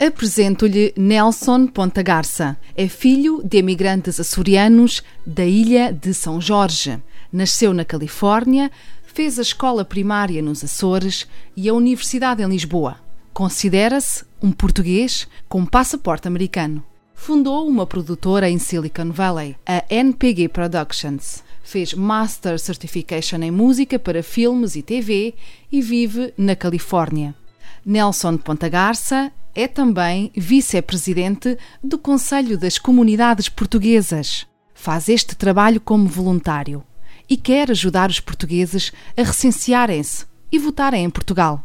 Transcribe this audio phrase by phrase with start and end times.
[0.00, 2.56] Apresento-lhe Nelson Ponta Garça.
[2.74, 6.98] É filho de emigrantes açorianos da ilha de São Jorge.
[7.30, 8.70] Nasceu na Califórnia,
[9.04, 12.96] fez a escola primária nos Açores e a universidade em Lisboa.
[13.34, 16.82] Considera-se um português com passaporte americano.
[17.12, 21.44] Fundou uma produtora em Silicon Valley, a NPG Productions.
[21.62, 25.34] Fez Master Certification em Música para filmes e TV
[25.70, 27.34] e vive na Califórnia.
[27.84, 34.46] Nelson Ponta Garça é também vice-presidente do Conselho das Comunidades Portuguesas.
[34.74, 36.84] Faz este trabalho como voluntário
[37.28, 41.64] e quer ajudar os portugueses a recensearem-se e votarem em Portugal.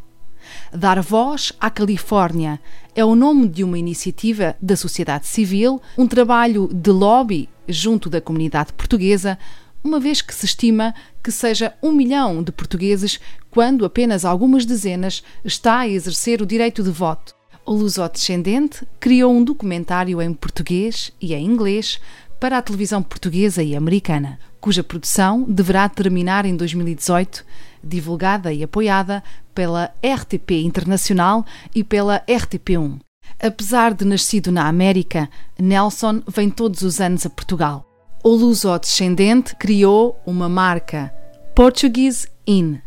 [0.72, 2.60] Dar voz à Califórnia
[2.96, 8.22] é o nome de uma iniciativa da sociedade civil, um trabalho de lobby junto da
[8.22, 9.38] comunidade portuguesa,
[9.86, 13.20] uma vez que se estima que seja um milhão de portugueses,
[13.52, 17.36] quando apenas algumas dezenas está a exercer o direito de voto.
[17.64, 22.00] O luso-descendente criou um documentário em português e em inglês
[22.40, 27.46] para a televisão portuguesa e americana, cuja produção deverá terminar em 2018,
[27.84, 33.00] divulgada e apoiada pela RTP Internacional e pela RTP1.
[33.40, 37.95] Apesar de nascido na América, Nelson vem todos os anos a Portugal.
[38.28, 41.14] O luso-descendente criou uma marca,
[41.56, 42.80] Portuguese In.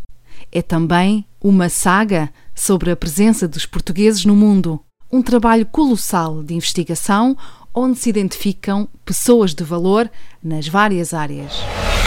[0.50, 4.80] É também uma saga sobre a presença dos portugueses no mundo.
[5.12, 7.36] Um trabalho colossal de investigação
[7.72, 10.10] onde se identificam pessoas de valor
[10.42, 11.52] nas várias áreas.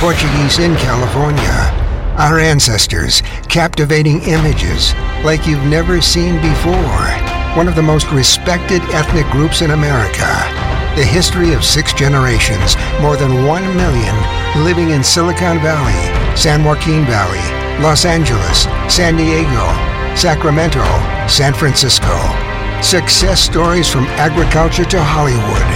[0.01, 1.71] Portuguese in California.
[2.19, 4.93] Our ancestors, captivating images
[5.23, 7.07] like you've never seen before.
[7.57, 10.70] One of the most respected ethnic groups in America.
[10.95, 14.15] The history of six generations, more than one million,
[14.65, 17.39] living in Silicon Valley, San Joaquin Valley,
[17.81, 18.63] Los Angeles,
[18.93, 19.65] San Diego,
[20.17, 20.83] Sacramento,
[21.29, 22.11] San Francisco.
[22.81, 25.71] Success stories from agriculture to Hollywood.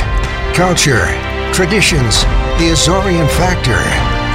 [0.53, 1.07] Culture,
[1.53, 2.23] traditions,
[2.59, 3.79] the Azorian factor,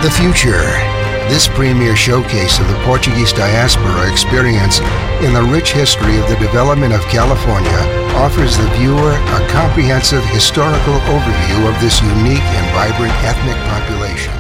[0.03, 1.00] the future.
[1.31, 4.81] This premier showcase of the Portuguese diaspora experience
[5.23, 7.81] in the rich history of the development of California
[8.17, 14.35] offers the viewer a comprehensive historical overview of this unique and vibrant ethnic population.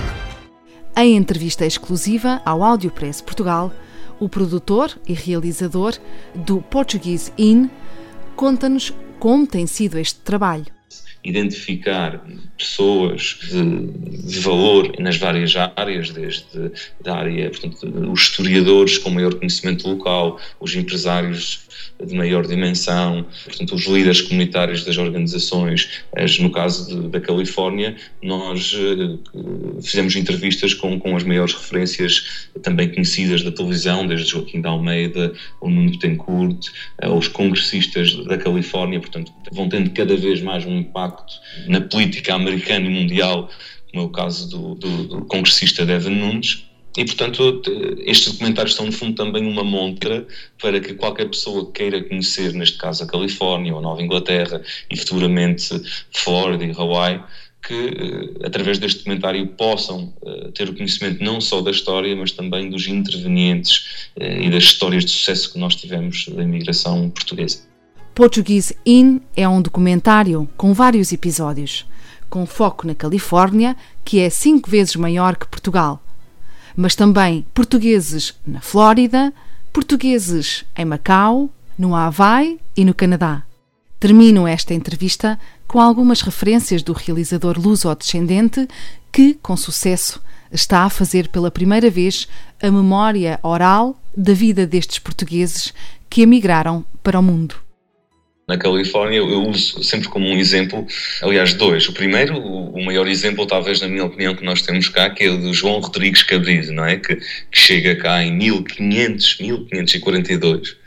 [0.96, 3.72] Em entrevista exclusiva ao Audiopress Portugal,
[4.18, 5.94] o produtor e realizador
[6.34, 7.70] do Portuguese In
[8.34, 10.79] conta-nos como tem sido este trabalho.
[11.22, 12.24] Identificar
[12.56, 16.72] pessoas de, de, valor nas várias áreas, desde
[17.02, 21.68] da área, portanto, os historiadores com maior conhecimento local, os empresários
[22.04, 26.02] de maior dimensão, portanto, os líderes comunitários das organizações.
[26.38, 32.88] No caso de, da Califórnia, nós uh, fizemos entrevistas com, com as maiores referências também
[32.88, 36.68] conhecidas da televisão, desde Joaquim da Almeida, o Nuno Betancourt,
[37.04, 41.09] uh, os congressistas da Califórnia, portanto, vão tendo cada vez mais um impacto
[41.66, 43.50] na política americana e mundial,
[43.90, 47.62] como é o caso do, do, do congressista Devin Nunes e, portanto,
[48.00, 50.26] estes documentários são, no fundo, também uma montra
[50.60, 54.60] para que qualquer pessoa queira conhecer, neste caso, a Califórnia ou a Nova Inglaterra
[54.90, 55.80] e futuramente
[56.12, 57.22] Flórida e Hawaii,
[57.62, 62.32] que, eh, através deste documentário, possam uh, ter o conhecimento não só da história, mas
[62.32, 67.69] também dos intervenientes uh, e das histórias de sucesso que nós tivemos da imigração portuguesa.
[68.14, 71.86] Portuguese In é um documentário com vários episódios,
[72.28, 76.02] com foco na Califórnia, que é cinco vezes maior que Portugal
[76.76, 79.32] mas também portugueses na Flórida,
[79.72, 83.42] portugueses em Macau, no Havaí e no Canadá.
[83.98, 88.66] Termino esta entrevista com algumas referências do realizador luso-descendente
[89.12, 90.20] que, com sucesso,
[90.50, 92.26] está a fazer pela primeira vez
[92.62, 95.72] a memória oral da vida destes portugueses
[96.08, 97.56] que emigraram para o mundo
[98.50, 100.84] na Califórnia, eu uso sempre como um exemplo,
[101.22, 101.88] aliás, dois.
[101.88, 105.30] O primeiro, o maior exemplo, talvez na minha opinião, que nós temos cá, que é
[105.30, 106.96] o do João Rodrigues Cabrid, não é?
[106.96, 110.79] Que, que chega cá em 1500, 1542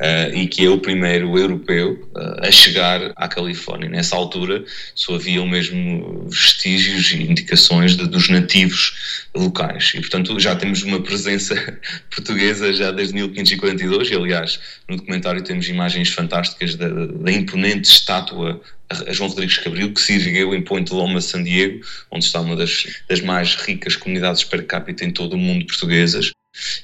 [0.00, 3.88] uh, e que é o primeiro europeu uh, a chegar à Califórnia.
[3.88, 4.64] Nessa altura
[4.94, 11.00] só haviam mesmo vestígios e indicações de, dos nativos locais e, portanto, já temos uma
[11.00, 11.54] presença
[12.14, 18.60] portuguesa já desde 1542 e, aliás, no documentário temos imagens fantásticas da, da imponente estátua
[18.90, 21.80] a João Rodrigues Cabril, que se ergueu em Point Loma, San Diego,
[22.10, 26.32] onde está uma das, das mais ricas comunidades per capita em todo o mundo portuguesas.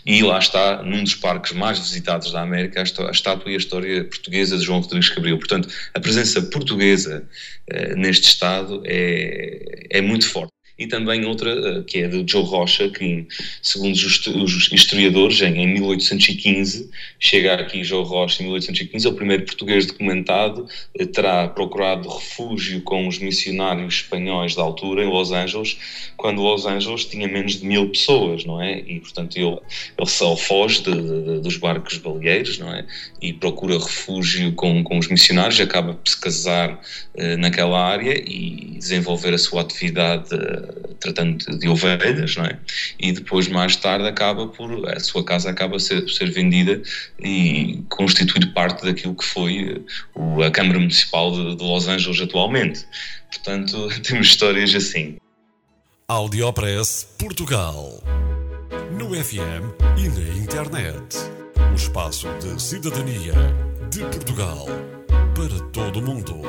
[0.04, 4.04] E lá está, num dos parques mais visitados da América, a estátua e a história
[4.04, 5.38] portuguesa de João Rodrigues Cabril.
[5.38, 7.28] Portanto, a presença portuguesa
[7.66, 12.44] eh, neste estado é, é muito forte e também outra eh, que é do Joe
[12.44, 13.26] Rocha, que
[13.62, 19.86] segundo os historiadores, em 1815, chega aqui Joe Rocha em 1815, é o primeiro português
[19.86, 20.68] documentado,
[20.98, 25.78] eh, terá procurado refúgio com os missionários espanhóis da altura em Los Angeles,
[26.16, 28.80] quando Los Angeles tinha menos de mil pessoas, não é?
[28.80, 29.58] E portanto ele,
[29.98, 32.84] ele só foge de, de, dos barcos baleeiros, não é?
[33.22, 36.78] E procura refúgio com, com os missionários, acaba por se casar
[37.14, 40.28] eh, naquela área e desenvolver a sua atividade
[41.00, 42.58] tratando de ovelhas, não é?
[42.98, 46.82] E depois, mais tarde, acaba por, a sua casa acaba ser, por ser vendida
[47.18, 49.84] e constituir parte daquilo que foi
[50.44, 52.84] a Câmara Municipal de, de Los Angeles atualmente.
[53.30, 55.16] Portanto, temos histórias assim.
[56.08, 58.02] Audiopress Portugal.
[58.92, 61.16] No FM e na internet.
[61.72, 63.34] O espaço de cidadania
[63.90, 64.66] de Portugal
[65.34, 66.42] para todo o mundo.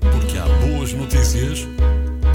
[0.00, 1.66] Porque há boas notícias